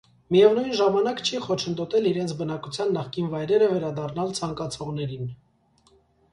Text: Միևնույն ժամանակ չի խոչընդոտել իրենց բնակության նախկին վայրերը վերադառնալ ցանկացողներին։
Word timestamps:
Միևնույն 0.35 0.71
ժամանակ 0.77 1.21
չի 1.25 1.41
խոչընդոտել 1.43 2.09
իրենց 2.13 2.33
բնակության 2.41 2.91
նախկին 2.97 3.31
վայրերը 3.37 3.71
վերադառնալ 3.77 4.37
ցանկացողներին։ 4.43 5.33